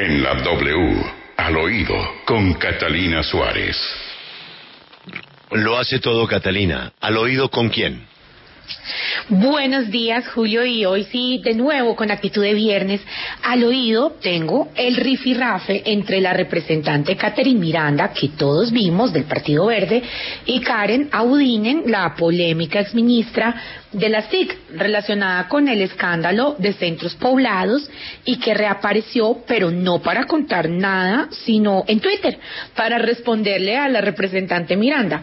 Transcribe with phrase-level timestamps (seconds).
[0.00, 3.76] En la W, al oído, con Catalina Suárez.
[5.50, 6.92] Lo hace todo Catalina.
[7.00, 8.06] ¿Al oído con quién?
[9.28, 13.00] Buenos días, Julio, y hoy sí, de nuevo con actitud de viernes,
[13.42, 19.66] al oído tengo el rifirrafe entre la representante Catherine Miranda, que todos vimos del Partido
[19.66, 20.02] Verde,
[20.46, 23.54] y Karen Audinen, la polémica exministra
[23.92, 27.88] de la SIC, relacionada con el escándalo de centros poblados
[28.24, 32.38] y que reapareció, pero no para contar nada, sino en Twitter,
[32.74, 35.22] para responderle a la representante Miranda.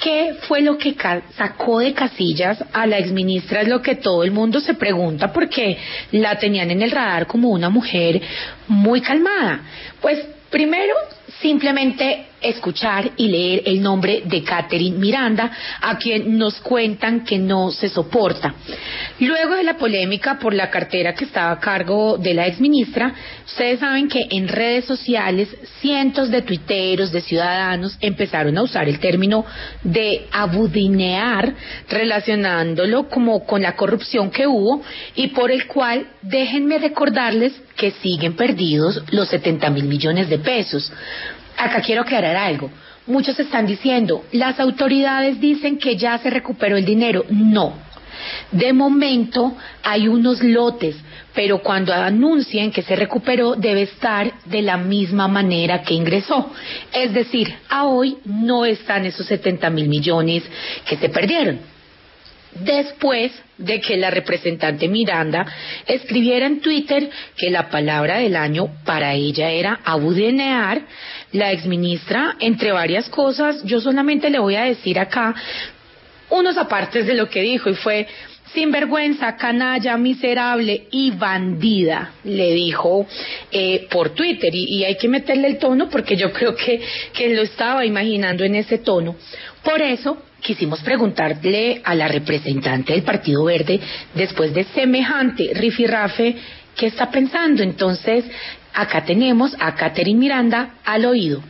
[0.00, 0.96] ¿Qué fue lo que
[1.36, 3.60] sacó de casillas a la exministra?
[3.60, 5.76] Es lo que todo el mundo se pregunta porque
[6.12, 8.20] la tenían en el radar como una mujer
[8.66, 9.60] muy calmada.
[10.00, 10.94] Pues primero,
[11.40, 15.50] simplemente escuchar y leer el nombre de Catherine Miranda,
[15.80, 18.54] a quien nos cuentan que no se soporta.
[19.20, 23.12] Luego de la polémica por la cartera que estaba a cargo de la exministra,
[23.44, 25.48] ustedes saben que en redes sociales
[25.80, 29.44] cientos de tuiteros, de ciudadanos, empezaron a usar el término
[29.82, 31.54] de abudinear,
[31.88, 34.82] relacionándolo como con la corrupción que hubo
[35.14, 40.90] y por el cual déjenme recordarles que siguen perdidos los 70 mil millones de pesos
[41.60, 42.70] acá quiero aclarar algo.
[43.06, 47.24] Muchos están diciendo, las autoridades dicen que ya se recuperó el dinero.
[47.28, 47.89] No.
[48.52, 50.96] De momento hay unos lotes,
[51.34, 56.50] pero cuando anuncien que se recuperó debe estar de la misma manera que ingresó.
[56.92, 60.42] Es decir, a hoy no están esos 70 mil millones
[60.86, 61.60] que se perdieron
[62.54, 65.46] después de que la representante Miranda
[65.86, 70.82] escribiera en Twitter que la palabra del año para ella era abudenear,
[71.32, 75.34] la exministra, entre varias cosas, yo solamente le voy a decir acá
[76.30, 78.06] unos apartes de lo que dijo y fue
[78.54, 83.06] sinvergüenza, canalla, miserable y bandida, le dijo
[83.52, 84.50] eh, por Twitter.
[84.52, 86.80] Y, hay que meterle el tono porque yo creo que,
[87.12, 89.16] que lo estaba imaginando en ese tono.
[89.62, 93.78] Por eso quisimos preguntarle a la representante del Partido Verde,
[94.14, 96.34] después de semejante rifirrafe,
[96.76, 97.62] ¿qué está pensando?
[97.62, 98.24] Entonces,
[98.72, 101.42] acá tenemos a Catherine Miranda al oído.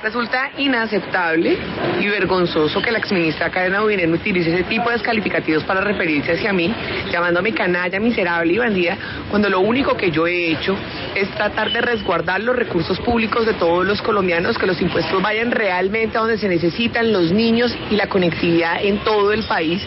[0.00, 1.58] Resulta inaceptable
[2.00, 6.52] y vergonzoso que la exministra Karen Audinen utilice ese tipo de descalificativos para referirse hacia
[6.52, 6.72] mí,
[7.10, 8.96] llamándome canalla, miserable y bandida,
[9.28, 10.76] cuando lo único que yo he hecho
[11.16, 15.50] es tratar de resguardar los recursos públicos de todos los colombianos, que los impuestos vayan
[15.50, 19.82] realmente a donde se necesitan los niños y la conectividad en todo el país.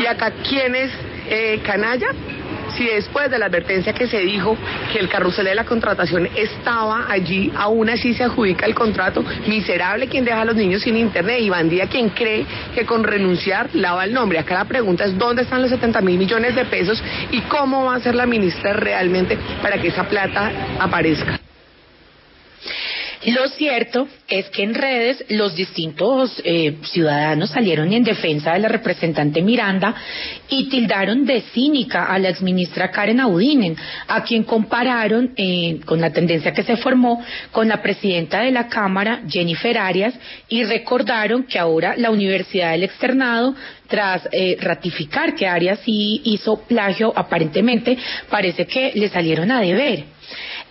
[0.00, 0.92] Y acá, ¿quién es
[1.28, 2.06] eh, canalla?
[2.76, 4.56] Si después de la advertencia que se dijo
[4.92, 10.08] que el carrusel de la contratación estaba allí, aún así se adjudica el contrato, miserable
[10.08, 14.04] quien deja a los niños sin internet y bandida quien cree que con renunciar lava
[14.04, 14.38] el nombre.
[14.38, 17.96] Acá la pregunta es dónde están los 70 mil millones de pesos y cómo va
[17.96, 21.43] a ser la ministra realmente para que esa plata aparezca.
[23.26, 28.68] Lo cierto es que en redes los distintos eh, ciudadanos salieron en defensa de la
[28.68, 29.94] representante Miranda
[30.50, 33.76] y tildaron de cínica a la exministra Karen Audinen,
[34.08, 38.68] a quien compararon eh, con la tendencia que se formó con la presidenta de la
[38.68, 40.12] Cámara, Jennifer Arias,
[40.48, 43.54] y recordaron que ahora la Universidad del Externado
[43.88, 47.96] tras eh, ratificar que Arias sí hizo plagio aparentemente,
[48.28, 50.14] parece que le salieron a deber.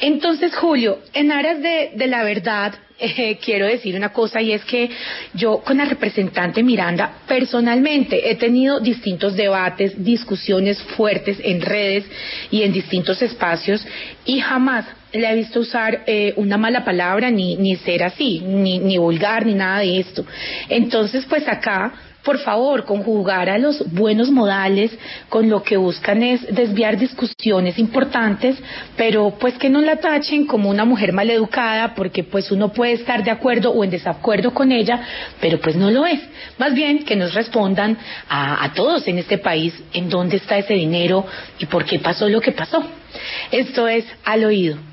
[0.05, 4.65] Entonces, Julio, en aras de, de la verdad, eh, quiero decir una cosa y es
[4.65, 4.89] que
[5.33, 12.03] yo con la representante Miranda personalmente he tenido distintos debates, discusiones fuertes en redes
[12.51, 13.87] y en distintos espacios
[14.25, 18.79] y jamás le he visto usar eh, una mala palabra ni, ni ser así, ni,
[18.79, 20.25] ni vulgar, ni nada de esto.
[20.67, 24.91] Entonces, pues acá por favor, conjugar a los buenos modales
[25.29, 28.57] con lo que buscan es desviar discusiones importantes,
[28.95, 33.23] pero pues que no la tachen como una mujer maleducada, porque pues uno puede estar
[33.23, 35.01] de acuerdo o en desacuerdo con ella,
[35.41, 36.21] pero pues no lo es.
[36.57, 37.97] Más bien que nos respondan
[38.29, 41.25] a, a todos en este país en dónde está ese dinero
[41.59, 42.83] y por qué pasó lo que pasó.
[43.51, 44.92] Esto es al oído.